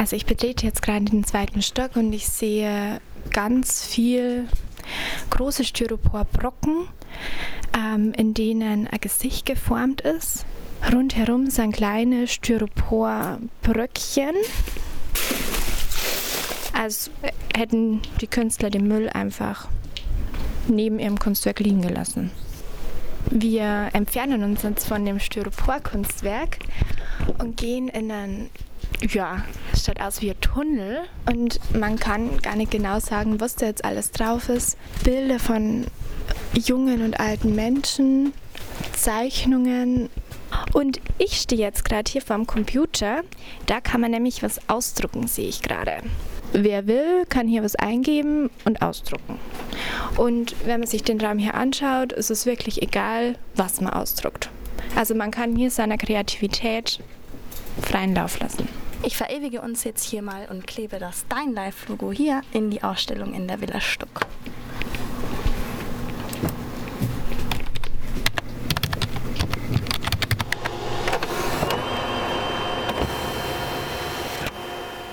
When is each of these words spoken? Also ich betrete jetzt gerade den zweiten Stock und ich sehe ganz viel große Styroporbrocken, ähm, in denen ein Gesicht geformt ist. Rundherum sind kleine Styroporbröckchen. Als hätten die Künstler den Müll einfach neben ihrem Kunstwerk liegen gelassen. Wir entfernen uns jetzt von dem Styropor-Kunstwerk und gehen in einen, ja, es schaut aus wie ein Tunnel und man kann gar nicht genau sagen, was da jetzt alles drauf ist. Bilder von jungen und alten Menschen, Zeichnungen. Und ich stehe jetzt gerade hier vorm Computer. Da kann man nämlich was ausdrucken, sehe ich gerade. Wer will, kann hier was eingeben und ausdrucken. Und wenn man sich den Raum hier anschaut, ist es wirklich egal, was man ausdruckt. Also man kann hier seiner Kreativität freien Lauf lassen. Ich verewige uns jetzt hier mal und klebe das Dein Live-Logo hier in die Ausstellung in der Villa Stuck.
Also 0.00 0.16
ich 0.16 0.24
betrete 0.24 0.64
jetzt 0.64 0.80
gerade 0.80 1.04
den 1.04 1.24
zweiten 1.24 1.60
Stock 1.60 1.94
und 1.94 2.10
ich 2.14 2.26
sehe 2.26 3.02
ganz 3.32 3.84
viel 3.84 4.48
große 5.28 5.62
Styroporbrocken, 5.62 6.88
ähm, 7.76 8.14
in 8.16 8.32
denen 8.32 8.86
ein 8.86 9.00
Gesicht 9.02 9.44
geformt 9.44 10.00
ist. 10.00 10.46
Rundherum 10.90 11.50
sind 11.50 11.72
kleine 11.72 12.28
Styroporbröckchen. 12.28 14.36
Als 16.72 17.10
hätten 17.54 18.00
die 18.22 18.26
Künstler 18.26 18.70
den 18.70 18.88
Müll 18.88 19.10
einfach 19.10 19.68
neben 20.66 20.98
ihrem 20.98 21.18
Kunstwerk 21.18 21.60
liegen 21.60 21.82
gelassen. 21.82 22.30
Wir 23.28 23.90
entfernen 23.92 24.44
uns 24.44 24.62
jetzt 24.62 24.88
von 24.88 25.04
dem 25.04 25.20
Styropor-Kunstwerk 25.20 26.56
und 27.38 27.56
gehen 27.56 27.88
in 27.88 28.10
einen, 28.10 28.50
ja, 29.08 29.44
es 29.72 29.84
schaut 29.84 30.00
aus 30.00 30.20
wie 30.20 30.30
ein 30.30 30.40
Tunnel 30.40 31.00
und 31.30 31.60
man 31.74 31.98
kann 31.98 32.38
gar 32.38 32.56
nicht 32.56 32.70
genau 32.70 33.00
sagen, 33.00 33.40
was 33.40 33.56
da 33.56 33.66
jetzt 33.66 33.84
alles 33.84 34.10
drauf 34.10 34.48
ist. 34.48 34.76
Bilder 35.04 35.38
von 35.38 35.86
jungen 36.54 37.02
und 37.02 37.20
alten 37.20 37.54
Menschen, 37.54 38.32
Zeichnungen. 38.92 40.08
Und 40.72 41.00
ich 41.18 41.40
stehe 41.40 41.60
jetzt 41.60 41.84
gerade 41.84 42.10
hier 42.10 42.22
vorm 42.22 42.46
Computer. 42.46 43.22
Da 43.66 43.80
kann 43.80 44.00
man 44.00 44.10
nämlich 44.10 44.42
was 44.42 44.68
ausdrucken, 44.68 45.26
sehe 45.26 45.48
ich 45.48 45.62
gerade. 45.62 46.02
Wer 46.52 46.88
will, 46.88 47.24
kann 47.28 47.46
hier 47.46 47.62
was 47.62 47.76
eingeben 47.76 48.50
und 48.64 48.82
ausdrucken. 48.82 49.38
Und 50.16 50.56
wenn 50.64 50.80
man 50.80 50.88
sich 50.88 51.04
den 51.04 51.20
Raum 51.20 51.38
hier 51.38 51.54
anschaut, 51.54 52.12
ist 52.12 52.30
es 52.30 52.44
wirklich 52.44 52.82
egal, 52.82 53.36
was 53.54 53.80
man 53.80 53.92
ausdruckt. 53.92 54.50
Also 55.00 55.14
man 55.14 55.30
kann 55.30 55.56
hier 55.56 55.70
seiner 55.70 55.96
Kreativität 55.96 57.00
freien 57.80 58.14
Lauf 58.14 58.38
lassen. 58.38 58.68
Ich 59.02 59.16
verewige 59.16 59.62
uns 59.62 59.82
jetzt 59.84 60.04
hier 60.04 60.20
mal 60.20 60.46
und 60.50 60.66
klebe 60.66 60.98
das 60.98 61.24
Dein 61.26 61.54
Live-Logo 61.54 62.12
hier 62.12 62.42
in 62.52 62.70
die 62.70 62.82
Ausstellung 62.82 63.32
in 63.32 63.48
der 63.48 63.62
Villa 63.62 63.80
Stuck. 63.80 64.26